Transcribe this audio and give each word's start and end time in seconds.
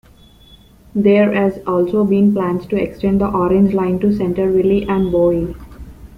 There 0.95 1.31
as 1.31 1.59
also 1.67 2.03
been 2.03 2.33
plans 2.33 2.65
to 2.65 2.75
extend 2.75 3.21
the 3.21 3.27
Orange 3.29 3.75
Line 3.75 3.99
to 3.99 4.11
Centreville 4.11 4.89
and 4.89 5.11
Bowie. 5.11 5.53